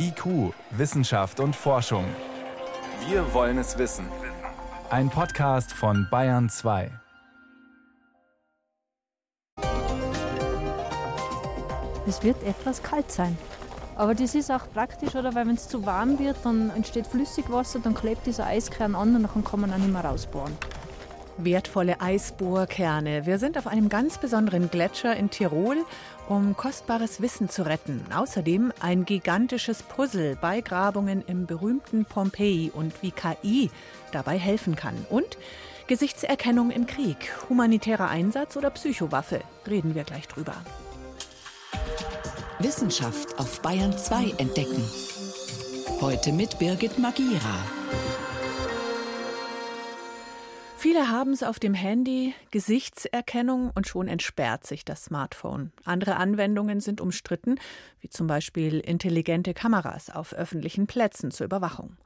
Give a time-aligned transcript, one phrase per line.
[0.00, 2.04] IQ, Wissenschaft und Forschung.
[3.08, 4.06] Wir wollen es wissen.
[4.90, 6.92] Ein Podcast von Bayern 2.
[12.06, 13.36] Es wird etwas kalt sein.
[13.96, 15.34] Aber das ist auch praktisch, oder?
[15.34, 19.24] Weil wenn es zu warm wird, dann entsteht Flüssigwasser, dann klebt dieser Eiskern an und
[19.24, 20.56] dann kann man auch nicht mehr rausbohren.
[21.38, 23.24] Wertvolle Eisbohrkerne.
[23.24, 25.76] Wir sind auf einem ganz besonderen Gletscher in Tirol,
[26.28, 28.04] um kostbares Wissen zu retten.
[28.12, 33.70] Außerdem ein gigantisches Puzzle bei Grabungen im berühmten Pompeji und wie KI
[34.10, 34.94] dabei helfen kann.
[35.10, 35.38] Und
[35.86, 39.40] Gesichtserkennung im Krieg, humanitärer Einsatz oder Psychowaffe.
[39.66, 40.54] Reden wir gleich drüber.
[42.58, 44.82] Wissenschaft auf Bayern 2 entdecken.
[46.00, 47.77] Heute mit Birgit Magira.
[50.90, 55.70] Viele haben es auf dem Handy, Gesichtserkennung und schon entsperrt sich das Smartphone.
[55.84, 57.56] Andere Anwendungen sind umstritten,
[58.00, 61.98] wie zum Beispiel intelligente Kameras auf öffentlichen Plätzen zur Überwachung.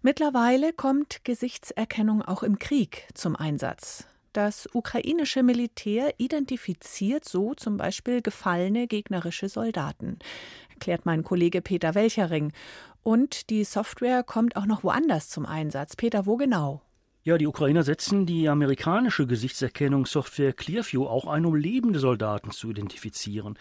[0.00, 4.06] Mittlerweile kommt Gesichtserkennung auch im Krieg zum Einsatz.
[4.32, 10.20] Das ukrainische Militär identifiziert so zum Beispiel gefallene gegnerische Soldaten,
[10.70, 12.54] erklärt mein Kollege Peter Welchering.
[13.02, 15.96] Und die Software kommt auch noch woanders zum Einsatz.
[15.96, 16.80] Peter, wo genau?
[17.26, 23.58] Ja, die Ukrainer setzen die amerikanische Gesichtserkennungssoftware Clearview auch ein, um lebende Soldaten zu identifizieren.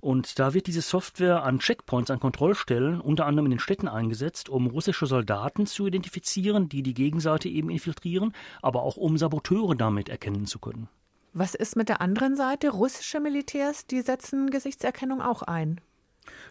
[0.00, 4.48] Und da wird diese Software an Checkpoints, an Kontrollstellen, unter anderem in den Städten eingesetzt,
[4.48, 10.08] um russische Soldaten zu identifizieren, die die Gegenseite eben infiltrieren, aber auch um Saboteure damit
[10.08, 10.88] erkennen zu können.
[11.32, 12.70] Was ist mit der anderen Seite?
[12.70, 15.80] Russische Militärs, die setzen Gesichtserkennung auch ein.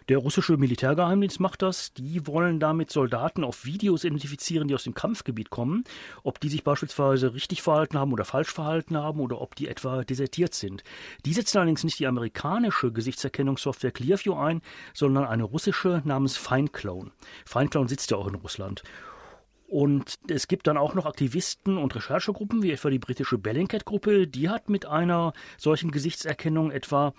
[0.08, 1.92] Der russische Militärgeheimdienst macht das.
[1.92, 5.84] Die wollen damit Soldaten auf Videos identifizieren, die aus dem Kampfgebiet kommen.
[6.22, 10.04] Ob die sich beispielsweise richtig verhalten haben oder falsch verhalten haben oder ob die etwa
[10.04, 10.82] desertiert sind.
[11.26, 14.62] Die setzen allerdings nicht die amerikanische Gesichtserkennungssoftware Clearview ein,
[14.94, 17.10] sondern eine russische namens FineClone.
[17.44, 18.82] FineClone sitzt ja auch in Russland.
[19.68, 24.26] Und es gibt dann auch noch Aktivisten und Recherchegruppen, wie etwa die britische Bellingcat-Gruppe.
[24.26, 27.12] Die hat mit einer solchen Gesichtserkennung etwa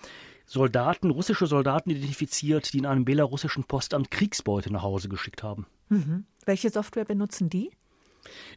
[0.50, 5.68] Soldaten, russische Soldaten identifiziert, die in einem belarussischen Postamt Kriegsbeute nach Hause geschickt haben.
[5.90, 6.24] Mhm.
[6.44, 7.70] Welche Software benutzen die?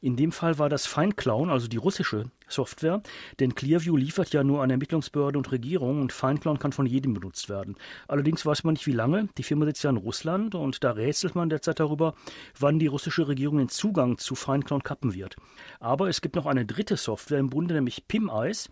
[0.02, 3.04] In dem Fall war das FeindClown, also die russische Software,
[3.40, 7.48] denn Clearview liefert ja nur an Ermittlungsbehörde und Regierung und FeindClown kann von jedem benutzt
[7.48, 7.76] werden.
[8.08, 9.30] Allerdings weiß man nicht, wie lange.
[9.38, 12.16] Die Firma sitzt ja in Russland und da rätselt man derzeit darüber,
[12.60, 15.36] wann die russische Regierung den Zugang zu FeindClown kappen wird.
[15.80, 18.70] Aber es gibt noch eine dritte Software im Bunde, nämlich PimEyes.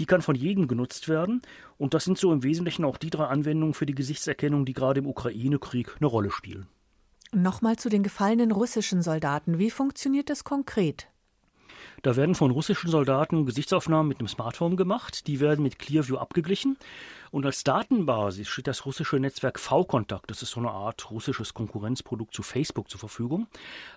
[0.00, 1.42] Die kann von jedem genutzt werden.
[1.78, 5.00] Und das sind so im Wesentlichen auch die drei Anwendungen für die Gesichtserkennung, die gerade
[5.00, 6.66] im Ukraine-Krieg eine Rolle spielen.
[7.32, 9.58] Nochmal zu den gefallenen russischen Soldaten.
[9.58, 11.08] Wie funktioniert das konkret?
[12.02, 15.28] Da werden von russischen Soldaten Gesichtsaufnahmen mit einem Smartphone gemacht.
[15.28, 16.76] Die werden mit Clearview abgeglichen.
[17.30, 20.28] Und als Datenbasis steht das russische Netzwerk V-Kontakt.
[20.28, 23.46] Das ist so eine Art russisches Konkurrenzprodukt zu Facebook zur Verfügung.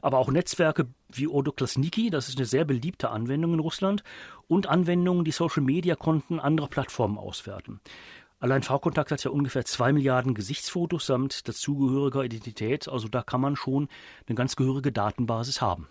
[0.03, 4.03] Aber auch Netzwerke wie Odoklasniki, das ist eine sehr beliebte Anwendung in Russland.
[4.47, 7.81] Und Anwendungen, die Social-Media-Konten anderer Plattformen auswerten.
[8.39, 12.87] Allein V-Kontakt hat ja ungefähr zwei Milliarden Gesichtsfotos samt dazugehöriger Identität.
[12.87, 13.87] Also da kann man schon
[14.27, 15.87] eine ganz gehörige Datenbasis haben.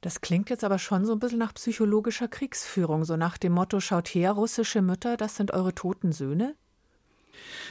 [0.00, 3.80] Das klingt jetzt aber schon so ein bisschen nach psychologischer Kriegsführung, so nach dem Motto,
[3.80, 6.56] schaut her, russische Mütter, das sind eure toten Söhne?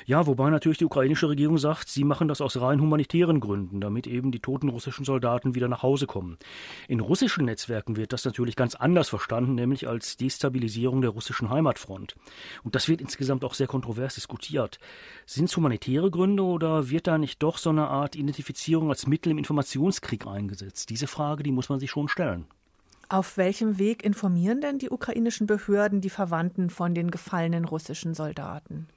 [0.05, 4.07] Ja, wobei natürlich die ukrainische Regierung sagt, sie machen das aus rein humanitären Gründen, damit
[4.07, 6.37] eben die toten russischen Soldaten wieder nach Hause kommen.
[6.87, 12.15] In russischen Netzwerken wird das natürlich ganz anders verstanden, nämlich als Destabilisierung der russischen Heimatfront.
[12.63, 14.79] Und das wird insgesamt auch sehr kontrovers diskutiert.
[15.25, 19.31] Sind es humanitäre Gründe oder wird da nicht doch so eine Art Identifizierung als Mittel
[19.31, 20.89] im Informationskrieg eingesetzt?
[20.89, 22.45] Diese Frage, die muss man sich schon stellen.
[23.11, 28.87] Auf welchem Weg informieren denn die ukrainischen Behörden die Verwandten von den gefallenen russischen Soldaten?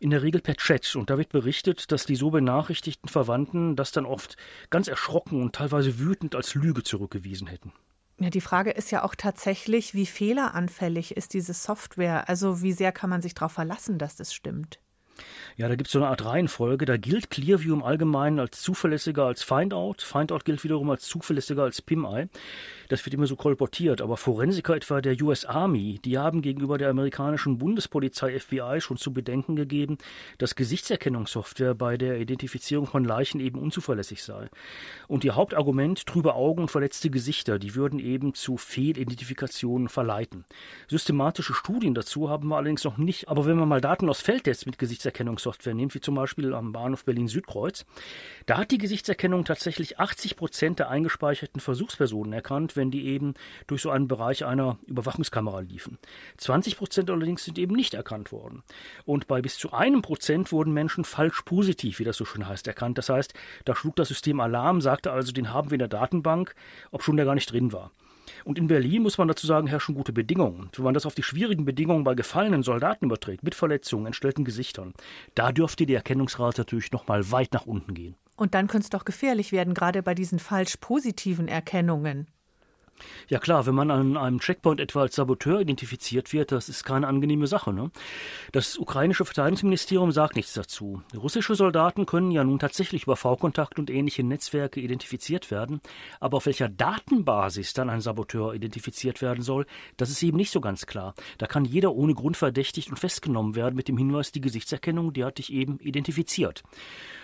[0.00, 0.96] In der Regel per Chat.
[0.96, 4.36] Und da wird berichtet, dass die so benachrichtigten Verwandten das dann oft
[4.70, 7.72] ganz erschrocken und teilweise wütend als Lüge zurückgewiesen hätten.
[8.18, 12.28] Ja, die Frage ist ja auch tatsächlich, wie fehleranfällig ist diese Software?
[12.28, 14.80] Also wie sehr kann man sich darauf verlassen, dass das stimmt?
[15.58, 16.84] Ja, da gibt es so eine Art Reihenfolge.
[16.84, 19.94] Da gilt Clearview im Allgemeinen als zuverlässiger als Findout.
[20.00, 22.28] Findout gilt wiederum als zuverlässiger als PimEye.
[22.90, 24.02] Das wird immer so kolportiert.
[24.02, 29.14] Aber Forensiker etwa der US Army, die haben gegenüber der amerikanischen Bundespolizei FBI schon zu
[29.14, 29.96] bedenken gegeben,
[30.36, 34.50] dass Gesichtserkennungssoftware bei der Identifizierung von Leichen eben unzuverlässig sei.
[35.08, 40.44] Und ihr Hauptargument, trübe Augen und verletzte Gesichter, die würden eben zu Fehlidentifikationen verleiten.
[40.86, 43.28] Systematische Studien dazu haben wir allerdings noch nicht.
[43.28, 46.72] Aber wenn man mal Daten aus Feldtests mit Gesichtserkennungssoftware Gesichtserkennungssoftware nimmt, wie zum Beispiel am
[46.72, 47.86] Bahnhof Berlin-Südkreuz,
[48.46, 53.34] da hat die Gesichtserkennung tatsächlich 80 Prozent der eingespeicherten Versuchspersonen erkannt, wenn die eben
[53.66, 55.98] durch so einen Bereich einer Überwachungskamera liefen.
[56.38, 58.62] 20 Prozent allerdings sind eben nicht erkannt worden.
[59.04, 62.66] Und bei bis zu einem Prozent wurden Menschen falsch positiv, wie das so schön heißt,
[62.66, 62.98] erkannt.
[62.98, 63.34] Das heißt,
[63.64, 66.54] da schlug das System Alarm, sagte also, den haben wir in der Datenbank,
[66.90, 67.90] ob schon der gar nicht drin war.
[68.44, 70.70] Und in Berlin muss man dazu sagen, herrschen gute Bedingungen.
[70.74, 74.92] Wenn man das auf die schwierigen Bedingungen bei gefallenen Soldaten überträgt, mit Verletzungen, entstellten Gesichtern,
[75.34, 78.16] da dürfte die Erkennungsrate natürlich noch mal weit nach unten gehen.
[78.36, 82.26] Und dann könnte es doch gefährlich werden, gerade bei diesen falsch positiven Erkennungen.
[83.28, 87.06] Ja klar, wenn man an einem Checkpoint etwa als Saboteur identifiziert wird, das ist keine
[87.06, 87.72] angenehme Sache.
[87.72, 87.90] Ne?
[88.52, 91.02] Das ukrainische Verteidigungsministerium sagt nichts dazu.
[91.16, 95.80] Russische Soldaten können ja nun tatsächlich über V-Kontakt und ähnliche Netzwerke identifiziert werden,
[96.20, 99.66] aber auf welcher Datenbasis dann ein Saboteur identifiziert werden soll,
[99.96, 101.14] das ist eben nicht so ganz klar.
[101.38, 105.24] Da kann jeder ohne Grund verdächtigt und festgenommen werden mit dem Hinweis, die Gesichtserkennung, die
[105.24, 106.62] hat dich eben identifiziert.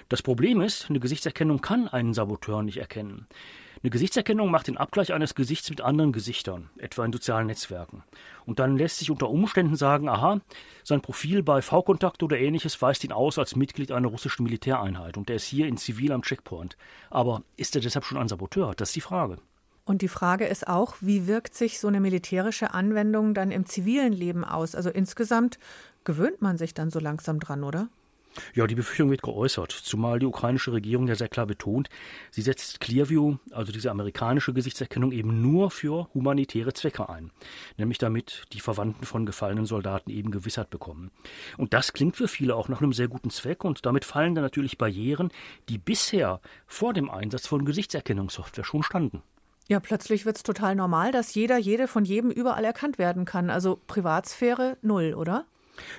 [0.09, 3.27] Das Problem ist, eine Gesichtserkennung kann einen Saboteur nicht erkennen.
[3.83, 8.05] Eine Gesichtserkennung macht den Abgleich eines Gesichts mit anderen Gesichtern, etwa in sozialen Netzwerken.
[8.47, 10.41] Und dann lässt sich unter Umständen sagen, aha,
[10.85, 15.29] sein Profil bei V-Kontakt oder ähnliches weist ihn aus als Mitglied einer russischen Militäreinheit und
[15.29, 16.77] der ist hier in Zivil am Checkpoint.
[17.11, 18.73] Aber ist er deshalb schon ein Saboteur?
[18.77, 19.39] Das ist die Frage.
[19.85, 24.13] Und die Frage ist auch, wie wirkt sich so eine militärische Anwendung dann im zivilen
[24.13, 24.77] Leben aus?
[24.77, 25.59] Also insgesamt
[26.05, 27.89] gewöhnt man sich dann so langsam dran, oder?
[28.55, 31.89] Ja, die Befürchtung wird geäußert, zumal die ukrainische Regierung ja sehr klar betont,
[32.31, 37.31] sie setzt Clearview, also diese amerikanische Gesichtserkennung, eben nur für humanitäre Zwecke ein,
[37.77, 41.11] nämlich damit die Verwandten von gefallenen Soldaten eben Gewissheit bekommen.
[41.59, 44.45] Und das klingt für viele auch nach einem sehr guten Zweck und damit fallen dann
[44.45, 45.31] natürlich Barrieren,
[45.69, 49.23] die bisher vor dem Einsatz von Gesichtserkennungssoftware schon standen.
[49.69, 53.49] Ja, plötzlich wird es total normal, dass jeder, jede von jedem überall erkannt werden kann.
[53.49, 55.47] Also Privatsphäre null, oder?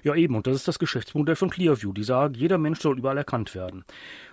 [0.04, 1.94] Ja, eben, und das ist das Geschäftsmodell von Clearview.
[1.94, 3.84] Die sagen, jeder Mensch soll überall erkannt werden.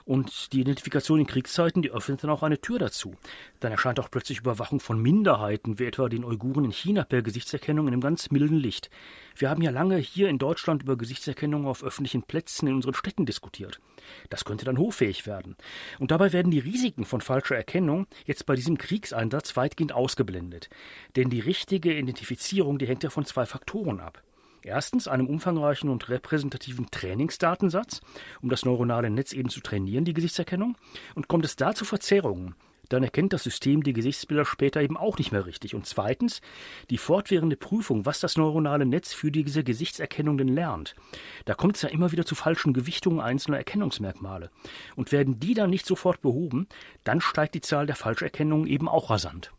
[0.04, 3.14] Und die Identifikation in Kriegszeiten, die öffnet dann auch eine Tür dazu.
[3.60, 7.86] Dann erscheint auch plötzlich Überwachung von Minderheiten, wie etwa den Uiguren in China per Gesichtserkennung
[7.86, 8.90] in einem ganz milden Licht.
[9.36, 13.24] Wir haben ja lange hier in Deutschland über Gesichtserkennung auf öffentlichen Plätzen in unseren Städten
[13.24, 13.80] diskutiert.
[14.28, 15.56] Das könnte dann hoffähig werden.
[15.98, 20.68] Und dabei werden die Risiken von falscher Erkennung jetzt bei diesem Kriegseinsatz weitgehend ausgeblendet.
[21.16, 24.22] Denn die richtige Identifizierung, die hängt ja von zwei Faktoren ab.
[24.62, 28.00] Erstens einem umfangreichen und repräsentativen Trainingsdatensatz,
[28.42, 30.76] um das neuronale Netz eben zu trainieren, die Gesichtserkennung.
[31.14, 32.54] Und kommt es da zu Verzerrungen,
[32.90, 35.74] dann erkennt das System die Gesichtsbilder später eben auch nicht mehr richtig.
[35.74, 36.42] Und zweitens
[36.90, 40.96] die fortwährende Prüfung, was das neuronale Netz für diese Gesichtserkennung denn lernt.
[41.44, 44.50] Da kommt es ja immer wieder zu falschen Gewichtungen einzelner Erkennungsmerkmale.
[44.96, 46.66] Und werden die dann nicht sofort behoben,
[47.04, 49.52] dann steigt die Zahl der Falscherkennungen eben auch rasant.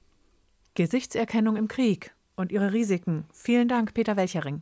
[0.76, 3.26] Gesichtserkennung im Krieg und ihre Risiken.
[3.34, 4.62] Vielen Dank, Peter Welchering.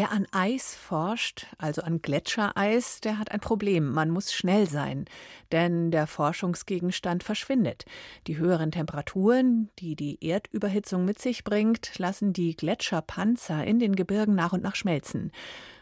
[0.00, 3.92] Wer an Eis forscht, also an Gletschereis, der hat ein Problem.
[3.92, 5.04] Man muss schnell sein,
[5.52, 7.84] denn der Forschungsgegenstand verschwindet.
[8.26, 14.34] Die höheren Temperaturen, die die Erdüberhitzung mit sich bringt, lassen die Gletscherpanzer in den Gebirgen
[14.34, 15.32] nach und nach schmelzen.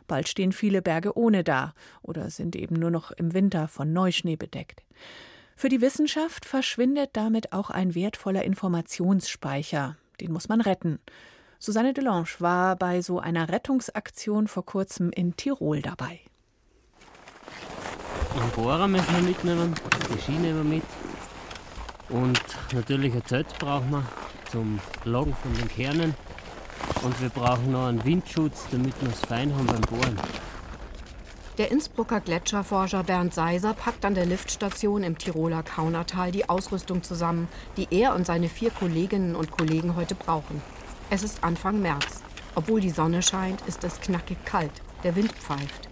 [0.08, 1.72] Bald stehen viele Berge ohne da
[2.02, 4.82] oder sind eben nur noch im Winter von Neuschnee bedeckt.
[5.54, 9.96] Für die Wissenschaft verschwindet damit auch ein wertvoller Informationsspeicher.
[10.20, 10.98] Den muss man retten.
[11.60, 16.20] Susanne Delange war bei so einer Rettungsaktion vor kurzem in Tirol dabei.
[18.36, 19.74] Den Bohrer müssen wir mitnehmen,
[20.14, 20.84] die Schiene nehmen wir mit.
[22.10, 22.40] Und
[22.72, 24.04] natürlich ein Zelt brauchen wir
[24.52, 26.14] zum Loggen von den Kernen.
[27.02, 30.16] Und wir brauchen noch einen Windschutz, damit wir es fein haben beim Bohren.
[31.58, 37.48] Der Innsbrucker Gletscherforscher Bernd Seiser packt an der Liftstation im Tiroler Kaunertal die Ausrüstung zusammen,
[37.76, 40.62] die er und seine vier Kolleginnen und Kollegen heute brauchen.
[41.10, 42.22] Es ist Anfang März.
[42.54, 44.70] Obwohl die Sonne scheint, ist es knackig kalt.
[45.04, 45.88] Der Wind pfeift.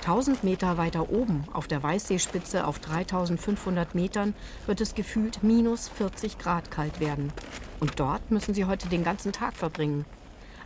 [0.00, 4.34] 1000 Meter weiter oben, auf der Weißseespitze auf 3500 Metern,
[4.66, 7.32] wird es gefühlt minus 40 Grad kalt werden.
[7.78, 10.04] Und dort müssen sie heute den ganzen Tag verbringen.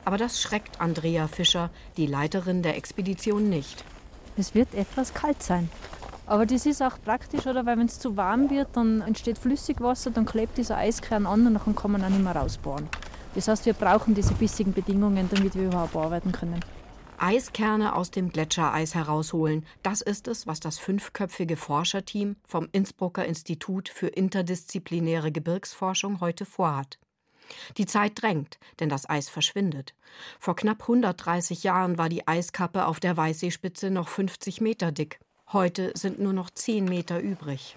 [0.06, 1.68] Aber das schreckt Andrea Fischer,
[1.98, 3.84] die Leiterin der Expedition, nicht.
[4.38, 5.68] Es wird etwas kalt sein.
[6.24, 7.66] Aber das ist auch praktisch, oder?
[7.66, 11.54] Weil wenn es zu warm wird, dann entsteht Flüssigwasser, dann klebt dieser Eiskern an und
[11.54, 12.88] dann kann man auch nicht mehr rausbohren.
[13.34, 16.60] Das heißt, wir brauchen diese bissigen Bedingungen, damit wir überhaupt arbeiten können.
[17.18, 19.64] Eiskerne aus dem Gletschereis herausholen.
[19.84, 26.98] Das ist es, was das fünfköpfige Forscherteam vom Innsbrucker Institut für interdisziplinäre Gebirgsforschung heute vorhat.
[27.76, 29.94] Die Zeit drängt, denn das Eis verschwindet.
[30.40, 35.20] Vor knapp 130 Jahren war die Eiskappe auf der Weißseespitze noch 50 Meter dick.
[35.52, 37.76] Heute sind nur noch 10 Meter übrig.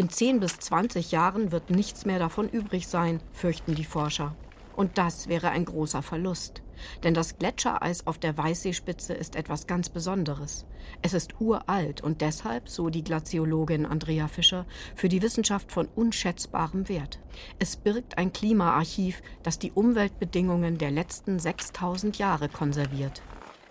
[0.00, 4.34] In 10 bis 20 Jahren wird nichts mehr davon übrig sein, fürchten die Forscher.
[4.74, 6.62] Und das wäre ein großer Verlust.
[7.02, 10.64] Denn das Gletschereis auf der Weißseespitze ist etwas ganz Besonderes.
[11.02, 14.64] Es ist uralt und deshalb, so die Glaziologin Andrea Fischer,
[14.94, 17.20] für die Wissenschaft von unschätzbarem Wert.
[17.58, 23.20] Es birgt ein Klimaarchiv, das die Umweltbedingungen der letzten 6000 Jahre konserviert.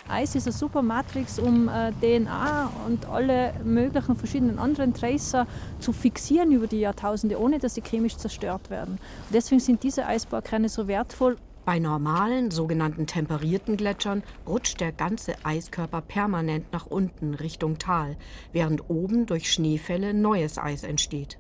[0.10, 5.46] Eis ist eine super Matrix, um äh, DNA und alle möglichen verschiedenen anderen Tracer
[5.80, 8.94] zu fixieren über die Jahrtausende, ohne dass sie chemisch zerstört werden.
[8.94, 15.36] Und deswegen sind diese Eisbohrkerne so wertvoll bei normalen, sogenannten temperierten Gletschern rutscht der ganze
[15.44, 18.18] Eiskörper permanent nach unten Richtung Tal,
[18.52, 21.38] während oben durch Schneefälle neues Eis entsteht.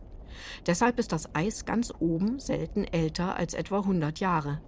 [0.67, 4.61] Deshalb ist das Eis ganz oben selten älter als etwa 100 Jahre.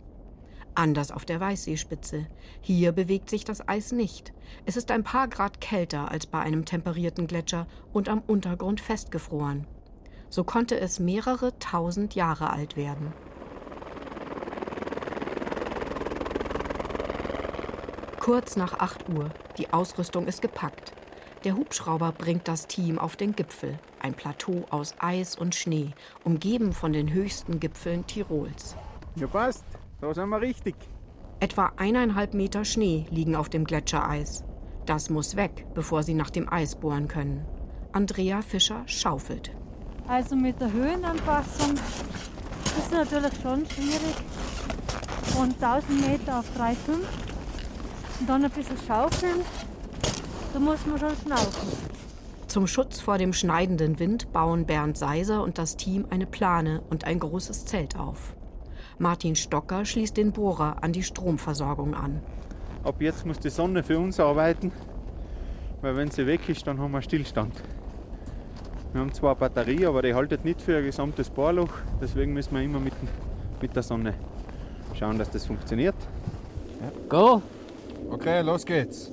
[0.74, 2.28] Anders auf der Weißseespitze.
[2.62, 4.34] Hier bewegt sich das Eis nicht.
[4.66, 9.68] Es ist ein paar Grad kälter als bei einem temperierten Gletscher und am Untergrund festgefroren.
[10.30, 13.14] So konnte es mehrere tausend Jahre alt werden.
[18.20, 19.32] Kurz nach 8 Uhr.
[19.58, 20.94] Die Ausrüstung ist gepackt.
[21.44, 25.90] Der Hubschrauber bringt das Team auf den Gipfel, ein Plateau aus Eis und Schnee,
[26.24, 28.76] umgeben von den höchsten Gipfeln Tirols.
[29.16, 29.66] Ja, passt.
[30.02, 30.76] Da sind wir richtig.
[31.40, 34.44] Etwa eineinhalb Meter Schnee liegen auf dem Gletschereis.
[34.88, 37.46] Das muss weg, bevor sie nach dem Eis bohren können.
[37.92, 39.52] Andrea Fischer schaufelt.
[40.08, 41.76] Also mit der Höhenanpassung
[42.80, 44.16] ist natürlich schon schwierig.
[45.36, 46.76] Von 1000 Meter auf 3,5
[48.20, 49.42] und dann ein bisschen schaufeln.
[50.54, 51.70] Da muss man schon schnaufen.
[52.48, 57.06] Zum Schutz vor dem schneidenden Wind bauen Bernd Seiser und das Team eine Plane und
[57.06, 58.36] ein großes Zelt auf.
[59.02, 62.22] Martin Stocker schließt den Bohrer an die Stromversorgung an.
[62.84, 64.72] Ab jetzt muss die Sonne für uns arbeiten,
[65.82, 67.52] weil wenn sie weg ist, dann haben wir Stillstand.
[68.94, 72.54] Wir haben zwar eine Batterie, aber die haltet nicht für ein gesamtes Bohrloch, deswegen müssen
[72.54, 72.94] wir immer mit,
[73.60, 74.14] mit der Sonne
[74.94, 75.96] schauen, dass das funktioniert.
[76.80, 76.92] Ja.
[77.10, 77.42] Go!
[78.12, 79.12] Okay, los geht's.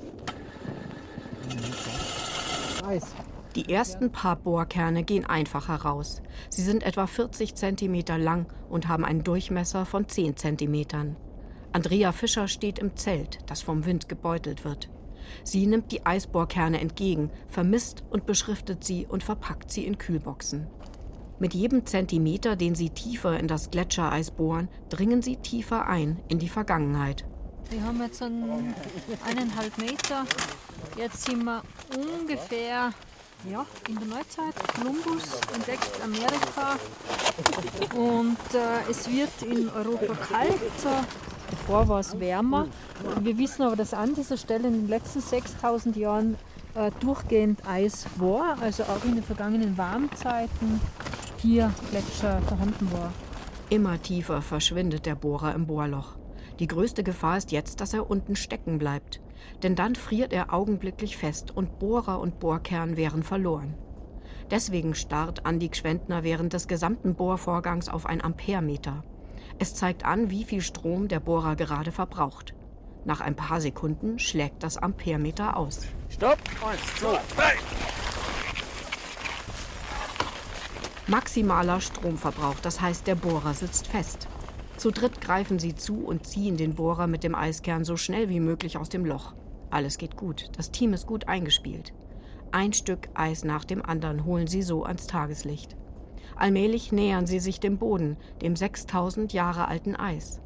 [3.55, 6.21] Die ersten paar Bohrkerne gehen einfach heraus.
[6.49, 11.15] Sie sind etwa 40 cm lang und haben einen Durchmesser von 10 cm.
[11.71, 14.89] Andrea Fischer steht im Zelt, das vom Wind gebeutelt wird.
[15.43, 20.67] Sie nimmt die Eisbohrkerne entgegen, vermisst und beschriftet sie und verpackt sie in Kühlboxen.
[21.39, 26.37] Mit jedem Zentimeter, den sie tiefer in das Gletschereis bohren, dringen sie tiefer ein in
[26.37, 27.25] die Vergangenheit.
[27.69, 28.73] Wir haben jetzt einen,
[29.25, 30.25] eineinhalb Meter.
[30.97, 31.61] Jetzt sind wir
[31.95, 32.91] ungefähr
[33.49, 34.55] ja, in der Neuzeit.
[34.75, 36.77] Kolumbus entdeckt Amerika.
[37.95, 40.59] Und äh, es wird in Europa kalt.
[41.49, 42.67] Davor war es wärmer.
[43.21, 46.35] Wir wissen aber, dass an dieser Stelle in den letzten 6000 Jahren
[46.75, 48.57] äh, durchgehend Eis war.
[48.61, 50.81] Also auch in den vergangenen Warmzeiten
[51.37, 53.11] hier Gletscher vorhanden war.
[53.69, 56.15] Immer tiefer verschwindet der Bohrer im Bohrloch.
[56.59, 59.21] Die größte Gefahr ist jetzt, dass er unten stecken bleibt.
[59.63, 63.75] Denn dann friert er augenblicklich fest und Bohrer und Bohrkern wären verloren.
[64.51, 69.03] Deswegen starrt Andi Gschwendner während des gesamten Bohrvorgangs auf ein Amperemeter.
[69.59, 72.55] Es zeigt an, wie viel Strom der Bohrer gerade verbraucht.
[73.05, 75.81] Nach ein paar Sekunden schlägt das Amperemeter aus.
[76.09, 76.37] Stopp!
[76.65, 77.53] Eins, zwei, drei!
[81.07, 84.27] Maximaler Stromverbrauch, das heißt, der Bohrer sitzt fest.
[84.79, 88.39] Zu dritt greifen sie zu und ziehen den Bohrer mit dem Eiskern so schnell wie
[88.39, 89.33] möglich aus dem Loch.
[89.69, 90.51] Alles geht gut.
[90.55, 91.93] Das Team ist gut eingespielt.
[92.53, 95.75] Ein Stück Eis nach dem anderen holen sie so ans Tageslicht.
[96.37, 100.39] Allmählich nähern sie sich dem Boden, dem 6000 Jahre alten Eis.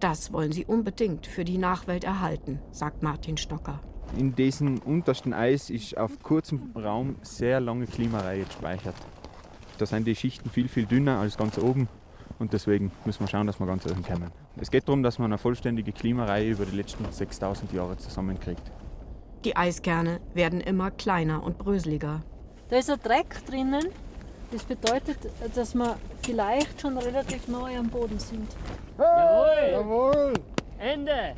[0.00, 3.80] Das wollen sie unbedingt für die Nachwelt erhalten, sagt Martin Stocker.
[4.18, 8.96] In diesem untersten Eis ist auf kurzem Raum sehr lange Klimareihe gespeichert.
[9.78, 11.88] Da sind die Schichten viel, viel dünner als ganz oben
[12.38, 14.30] und deswegen müssen wir schauen, dass wir ganz oben kommen.
[14.56, 18.62] Es geht darum, dass man eine vollständige Klimareihe über die letzten 6000 Jahre zusammenkriegt.
[19.44, 22.22] Die Eiskerne werden immer kleiner und bröseliger.
[22.70, 23.86] Da ist ein Dreck drinnen.
[24.50, 25.18] Das bedeutet,
[25.54, 28.48] dass wir vielleicht schon relativ neu am Boden sind.
[28.98, 29.72] Jawohl!
[29.72, 30.34] Jawohl!
[30.78, 31.34] Ende!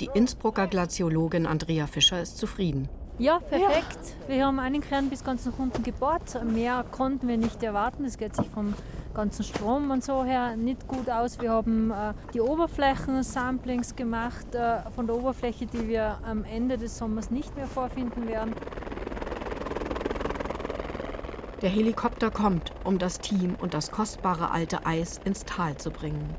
[0.00, 2.88] Die Innsbrucker Glaziologin Andrea Fischer ist zufrieden.
[3.18, 3.98] Ja, perfekt.
[4.26, 4.34] Ja.
[4.34, 6.42] Wir haben einen Kern bis ganz nach unten gebohrt.
[6.44, 8.04] Mehr konnten wir nicht erwarten.
[8.04, 8.74] Das geht sich vom
[9.14, 11.40] ganzen Strom und so her nicht gut aus.
[11.40, 16.98] Wir haben äh, die Oberflächen-Samplings gemacht äh, von der Oberfläche, die wir am Ende des
[16.98, 18.54] Sommers nicht mehr vorfinden werden.
[21.62, 26.34] Der Helikopter kommt, um das Team und das kostbare alte Eis ins Tal zu bringen.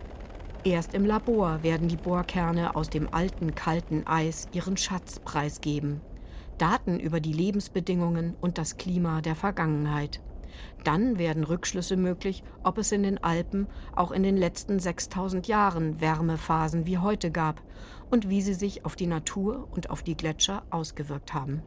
[0.63, 6.01] Erst im Labor werden die Bohrkerne aus dem alten, kalten Eis ihren Schatz preisgeben.
[6.57, 10.21] Daten über die Lebensbedingungen und das Klima der Vergangenheit.
[10.84, 16.01] Dann werden Rückschlüsse möglich, ob es in den Alpen auch in den letzten 6000 Jahren
[16.01, 17.62] Wärmephasen wie heute gab
[18.10, 21.62] und wie sie sich auf die Natur und auf die Gletscher ausgewirkt haben.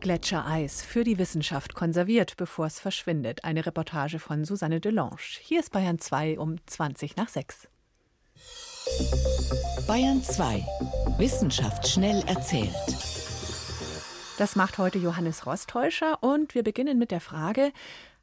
[0.00, 3.44] Gletschereis für die Wissenschaft konserviert, bevor es verschwindet.
[3.44, 5.16] Eine Reportage von Susanne Delange.
[5.42, 7.68] Hier ist Bayern 2 um 20 nach 6.
[9.86, 10.64] Bayern 2.
[11.18, 13.19] Wissenschaft schnell erzählt.
[14.40, 17.74] Das macht heute Johannes Rostäuscher und wir beginnen mit der Frage,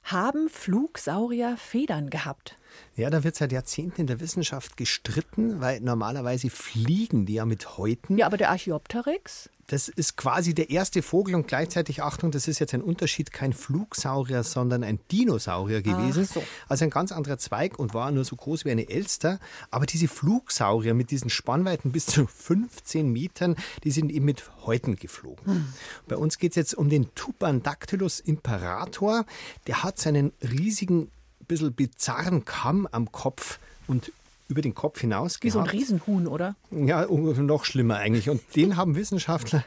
[0.01, 2.57] haben Flugsaurier Federn gehabt?
[2.95, 7.77] Ja, da wird seit Jahrzehnten in der Wissenschaft gestritten, weil normalerweise fliegen die ja mit
[7.77, 8.17] Häuten.
[8.17, 9.49] Ja, aber der Archaeopteryx?
[9.69, 13.51] Das ist quasi der erste Vogel und gleichzeitig, Achtung, das ist jetzt ein Unterschied, kein
[13.51, 16.23] Flugsaurier, sondern ein Dinosaurier gewesen.
[16.23, 16.41] So.
[16.69, 19.39] Also ein ganz anderer Zweig und war nur so groß wie eine Elster.
[19.69, 24.95] Aber diese Flugsaurier mit diesen Spannweiten bis zu 15 Metern, die sind eben mit Häuten
[24.95, 25.45] geflogen.
[25.45, 25.73] Hm.
[26.07, 29.25] Bei uns geht es jetzt um den Tupandactylus imperator.
[29.67, 31.11] Der hat seinen riesigen,
[31.47, 34.11] bisschen bizarren Kamm am Kopf und
[34.49, 36.55] über den Kopf hinaus Wie so ein Riesenhuhn, oder?
[36.71, 38.29] Ja, noch schlimmer eigentlich.
[38.29, 39.63] Und den haben Wissenschaftler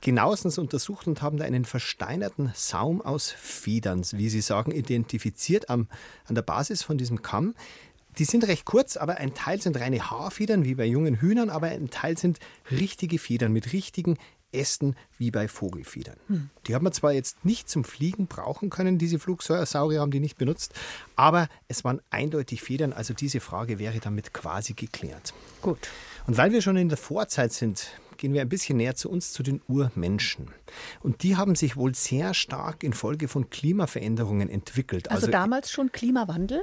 [0.00, 5.88] genauestens untersucht und haben da einen versteinerten Saum aus Federn, wie sie sagen, identifiziert am,
[6.26, 7.54] an der Basis von diesem Kamm.
[8.18, 11.68] Die sind recht kurz, aber ein Teil sind reine Haarfedern, wie bei jungen Hühnern, aber
[11.68, 12.38] ein Teil sind
[12.70, 14.18] richtige Federn mit richtigen
[14.52, 16.16] Ästen wie bei Vogelfedern.
[16.28, 16.50] Hm.
[16.66, 20.38] Die haben wir zwar jetzt nicht zum Fliegen brauchen können, diese Flugsaurier haben die nicht
[20.38, 20.72] benutzt,
[21.16, 25.34] aber es waren eindeutig Federn, also diese Frage wäre damit quasi geklärt.
[25.62, 25.88] Gut.
[26.26, 29.32] Und weil wir schon in der Vorzeit sind, gehen wir ein bisschen näher zu uns,
[29.32, 30.50] zu den Urmenschen.
[31.00, 35.10] Und die haben sich wohl sehr stark infolge von Klimaveränderungen entwickelt.
[35.10, 36.62] Also, also damals schon Klimawandel?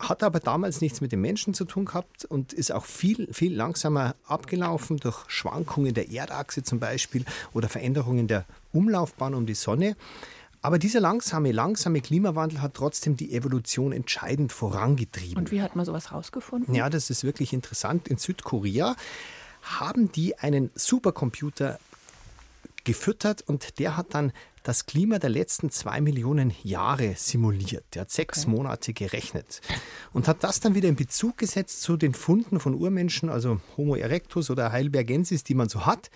[0.00, 3.54] Hat aber damals nichts mit den Menschen zu tun gehabt und ist auch viel, viel
[3.54, 9.96] langsamer abgelaufen durch Schwankungen der Erdachse zum Beispiel oder Veränderungen der Umlaufbahn um die Sonne.
[10.62, 15.38] Aber dieser langsame, langsame Klimawandel hat trotzdem die Evolution entscheidend vorangetrieben.
[15.38, 16.74] Und wie hat man sowas rausgefunden?
[16.74, 18.08] Ja, das ist wirklich interessant.
[18.08, 18.96] In Südkorea
[19.62, 21.78] haben die einen Supercomputer
[22.84, 27.84] gefüttert und der hat dann das Klima der letzten zwei Millionen Jahre simuliert.
[27.94, 28.50] Der hat sechs okay.
[28.50, 29.62] Monate gerechnet
[30.12, 33.94] und hat das dann wieder in Bezug gesetzt zu den Funden von Urmenschen, also Homo
[33.94, 36.10] erectus oder Heidelbergensis, die man so hat.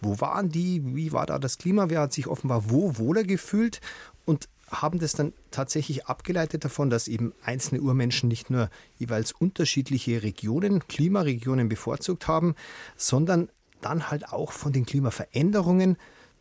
[0.00, 0.82] Wo waren die?
[0.94, 1.88] Wie war da das Klima?
[1.88, 3.80] Wer hat sich offenbar wo wohler gefühlt?
[4.26, 10.22] Und haben das dann tatsächlich abgeleitet davon, dass eben einzelne Urmenschen nicht nur jeweils unterschiedliche
[10.22, 12.56] Regionen, Klimaregionen bevorzugt haben,
[12.96, 13.48] sondern
[13.80, 15.96] dann halt auch von den Klimaveränderungen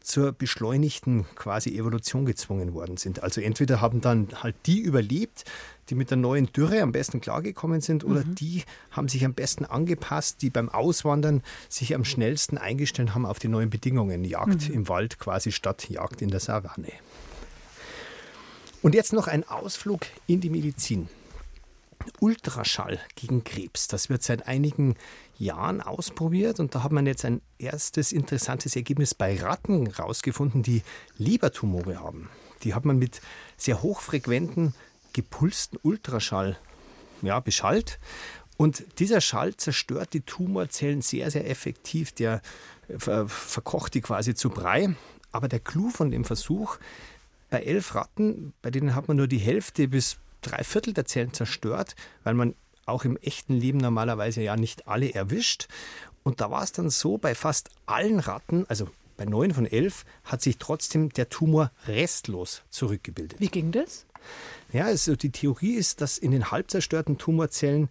[0.05, 3.23] zur beschleunigten quasi Evolution gezwungen worden sind.
[3.23, 5.45] Also entweder haben dann halt die überlebt,
[5.89, 8.35] die mit der neuen Dürre am besten klargekommen sind, oder mhm.
[8.35, 13.39] die haben sich am besten angepasst, die beim Auswandern sich am schnellsten eingestellt haben auf
[13.39, 14.23] die neuen Bedingungen.
[14.23, 14.75] Jagd mhm.
[14.75, 16.91] im Wald quasi statt Jagd in der Savanne.
[18.83, 21.09] Und jetzt noch ein Ausflug in die Medizin.
[22.19, 23.87] Ultraschall gegen Krebs.
[23.87, 24.95] Das wird seit einigen
[25.37, 30.83] Jahren ausprobiert und da hat man jetzt ein erstes interessantes Ergebnis bei Ratten rausgefunden, die
[31.17, 32.29] Lebertumore haben.
[32.63, 33.21] Die hat man mit
[33.57, 34.73] sehr hochfrequenten
[35.13, 36.57] gepulsten Ultraschall
[37.21, 37.99] ja, beschallt
[38.57, 42.11] und dieser Schall zerstört die Tumorzellen sehr, sehr effektiv.
[42.13, 42.41] Der
[42.97, 44.95] ver verkocht die quasi zu Brei.
[45.31, 46.77] Aber der Clou von dem Versuch,
[47.49, 51.33] bei elf Ratten, bei denen hat man nur die Hälfte bis drei Viertel der Zellen
[51.33, 52.55] zerstört, weil man
[52.85, 55.67] auch im echten Leben normalerweise ja nicht alle erwischt.
[56.23, 60.05] Und da war es dann so, bei fast allen Ratten, also bei neun von elf,
[60.23, 63.39] hat sich trotzdem der Tumor restlos zurückgebildet.
[63.39, 64.05] Wie ging das?
[64.71, 67.89] Ja, also die Theorie ist, dass in den halb zerstörten Tumorzellen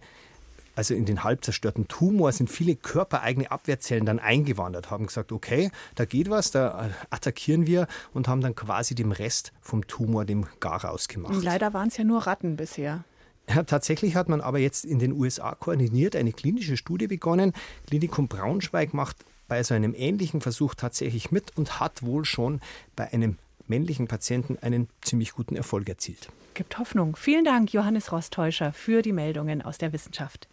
[0.75, 5.71] also in den halb zerstörten Tumor sind viele körpereigene Abwehrzellen dann eingewandert, haben gesagt, okay,
[5.95, 10.45] da geht was, da attackieren wir und haben dann quasi dem Rest vom Tumor dem
[10.59, 11.33] Garaus gemacht.
[11.41, 13.03] Leider waren es ja nur Ratten bisher.
[13.47, 17.53] Ja, tatsächlich hat man aber jetzt in den USA koordiniert eine klinische Studie begonnen.
[17.87, 22.59] Klinikum Braunschweig macht bei so einem ähnlichen Versuch tatsächlich mit und hat wohl schon
[22.95, 26.29] bei einem männlichen Patienten einen ziemlich guten Erfolg erzielt.
[26.55, 27.15] Gibt Hoffnung.
[27.15, 30.47] Vielen Dank, Johannes Rostäuscher, für die Meldungen aus der Wissenschaft.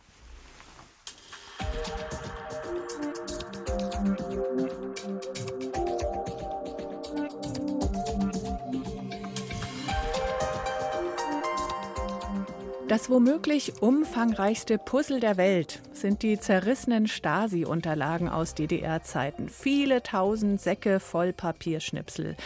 [12.93, 19.49] Das womöglich umfangreichste Puzzle der Welt sind die zerrissenen Stasi-Unterlagen aus DDR-Zeiten.
[19.49, 22.37] Viele tausend Säcke voll Papierschnipsel.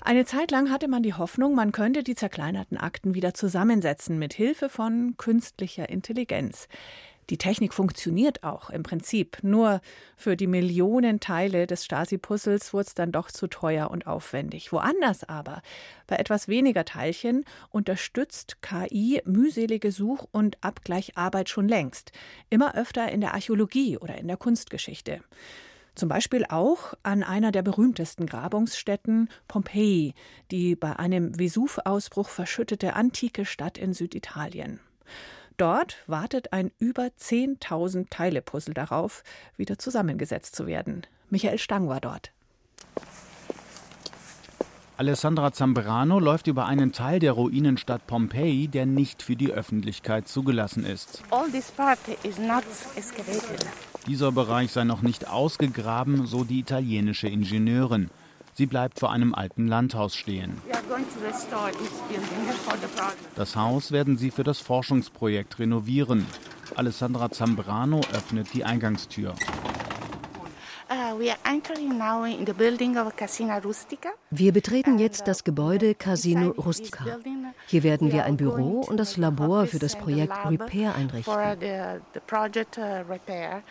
[0.00, 4.32] Eine Zeit lang hatte man die Hoffnung, man könnte die zerkleinerten Akten wieder zusammensetzen mit
[4.32, 6.68] Hilfe von künstlicher Intelligenz.
[7.30, 9.38] Die Technik funktioniert auch im Prinzip.
[9.42, 9.80] Nur
[10.16, 14.72] für die Millionen Teile des Stasi-Puzzles wurde es dann doch zu teuer und aufwendig.
[14.72, 15.62] Woanders aber,
[16.08, 22.10] bei etwas weniger Teilchen, unterstützt KI mühselige Such- und Abgleicharbeit schon längst.
[22.50, 25.20] Immer öfter in der Archäologie oder in der Kunstgeschichte.
[25.94, 30.14] Zum Beispiel auch an einer der berühmtesten Grabungsstätten Pompeji,
[30.50, 34.80] die bei einem Vesuv-Ausbruch verschüttete antike Stadt in Süditalien.
[35.60, 39.22] Dort wartet ein über 10.000 Teile-Puzzle darauf,
[39.58, 41.02] wieder zusammengesetzt zu werden.
[41.28, 42.32] Michael Stang war dort.
[44.96, 50.86] Alessandra Zambrano läuft über einen Teil der Ruinenstadt Pompeji, der nicht für die Öffentlichkeit zugelassen
[50.86, 51.22] ist.
[54.06, 58.08] Dieser Bereich sei noch nicht ausgegraben, so die italienische Ingenieurin.
[58.60, 60.60] Sie bleibt vor einem alten Landhaus stehen.
[63.34, 66.26] Das Haus werden sie für das Forschungsprojekt renovieren.
[66.76, 69.34] Alessandra Zambrano öffnet die Eingangstür.
[74.30, 77.18] Wir betreten jetzt das Gebäude Casino Rustica.
[77.66, 81.34] Hier werden wir ein Büro und das Labor für das Projekt Repair einrichten.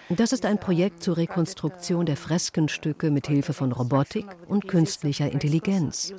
[0.10, 5.32] Uh, das ist ein Projekt zur Rekonstruktion der Freskenstücke mit Hilfe von Robotik und künstlicher
[5.32, 6.14] Intelligenz.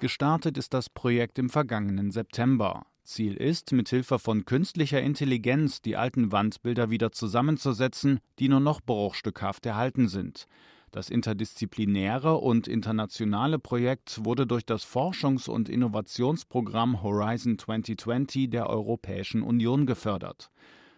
[0.00, 2.84] Gestartet ist das Projekt im vergangenen September.
[3.10, 9.66] Ziel ist, mithilfe von künstlicher Intelligenz die alten Wandbilder wieder zusammenzusetzen, die nur noch bruchstückhaft
[9.66, 10.46] erhalten sind.
[10.92, 19.42] Das interdisziplinäre und internationale Projekt wurde durch das Forschungs- und Innovationsprogramm Horizon 2020 der Europäischen
[19.42, 20.50] Union gefördert.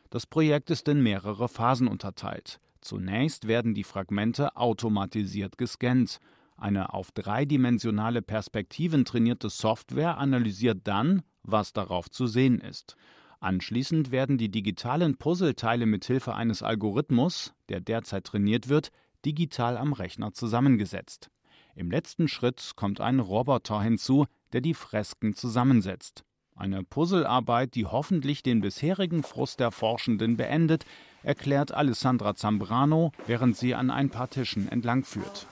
[0.09, 2.59] Das Projekt ist in mehrere Phasen unterteilt.
[2.81, 6.19] Zunächst werden die Fragmente automatisiert gescannt.
[6.57, 12.97] Eine auf dreidimensionale Perspektiven trainierte Software analysiert dann, was darauf zu sehen ist.
[13.41, 18.91] Anschließend werden die digitalen Puzzleteile mithilfe eines Algorithmus, der derzeit trainiert wird,
[19.25, 21.31] digital am Rechner zusammengesetzt.
[21.75, 26.25] Im letzten Schritt kommt ein Roboter hinzu, der die Fresken zusammensetzt.
[26.63, 30.85] Eine Puzzlearbeit, die hoffentlich den bisherigen Frust der Forschenden beendet,
[31.25, 35.49] erklärt Alessandra Zambrano, während sie an ein paar Tischen entlangführt.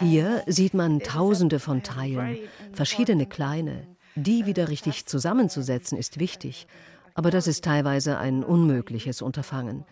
[0.00, 2.38] Hier sieht man Tausende von Teilen,
[2.72, 3.86] verschiedene kleine.
[4.14, 6.66] Die wieder richtig zusammenzusetzen ist wichtig,
[7.12, 9.84] aber das ist teilweise ein unmögliches Unterfangen.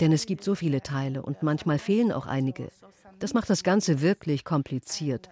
[0.00, 2.70] Denn es gibt so viele Teile und manchmal fehlen auch einige.
[3.20, 5.28] Das macht das Ganze wirklich kompliziert.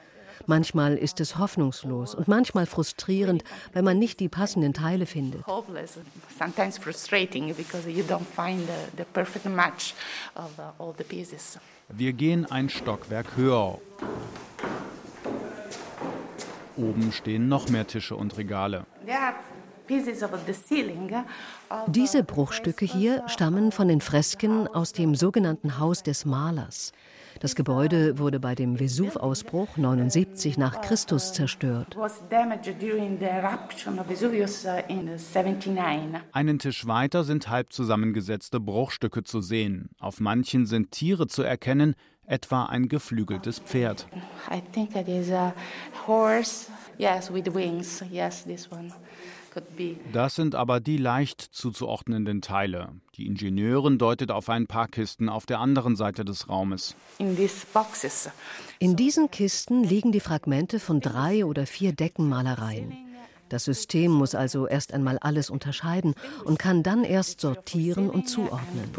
[0.47, 5.47] Manchmal ist es hoffnungslos und manchmal frustrierend, weil man nicht die passenden Teile findet.
[5.49, 5.63] Uh,
[11.89, 13.81] Wir gehen ein Stockwerk höher.
[16.77, 18.87] Oben stehen noch mehr Tische und Regale.
[21.89, 26.93] Diese Bruchstücke hier stammen von den Fresken aus dem sogenannten Haus des Malers.
[27.41, 31.97] Das Gebäude wurde bei dem Vesuv-Ausbruch 79 nach Christus zerstört.
[36.33, 39.91] Einen Tisch weiter sind halb zusammengesetzte Bruchstücke zu sehen.
[40.01, 41.95] Auf manchen sind Tiere zu erkennen,
[42.27, 44.07] etwa ein geflügeltes Pferd.
[44.51, 45.55] I think it is a
[46.07, 46.71] horse.
[46.99, 48.03] Yes, with wings.
[48.11, 48.93] Yes, this one.
[50.13, 52.93] Das sind aber die leicht zuzuordnenden Teile.
[53.17, 56.95] Die Ingenieurin deutet auf ein paar Kisten auf der anderen Seite des Raumes.
[58.79, 63.09] In diesen Kisten liegen die Fragmente von drei oder vier Deckenmalereien.
[63.49, 68.91] Das System muss also erst einmal alles unterscheiden und kann dann erst sortieren und zuordnen.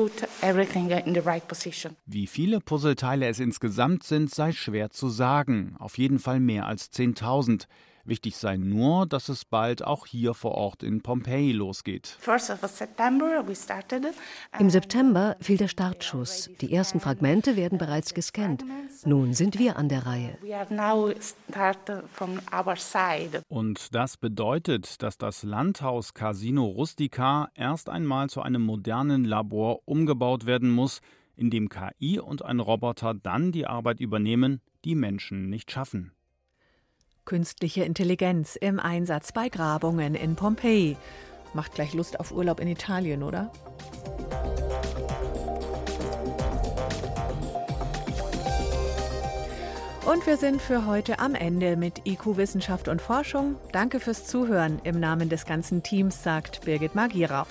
[2.06, 5.76] Wie viele Puzzleteile es insgesamt sind, sei schwer zu sagen.
[5.78, 7.66] Auf jeden Fall mehr als 10.000.
[8.06, 12.18] Wichtig sei nur, dass es bald auch hier vor Ort in Pompeji losgeht.
[14.60, 16.50] Im September fiel der Startschuss.
[16.62, 18.64] Die ersten Fragmente werden bereits gescannt.
[19.06, 20.38] Nun sind wir an der Reihe.
[23.48, 30.46] Und das bedeutet, dass das Landhaus Casino Rustica erst einmal zu einem modernen Labor umgebaut
[30.46, 31.02] werden muss,
[31.36, 36.12] in dem KI und ein Roboter dann die Arbeit übernehmen, die Menschen nicht schaffen.
[37.30, 40.98] Künstliche Intelligenz im Einsatz bei Grabungen in Pompeji.
[41.54, 43.52] Macht gleich Lust auf Urlaub in Italien, oder?
[50.08, 53.58] Und wir sind für heute am Ende mit IQ Wissenschaft und Forschung.
[53.74, 54.80] Danke fürs Zuhören.
[54.84, 57.46] Im Namen des ganzen Teams sagt Birgit Magira.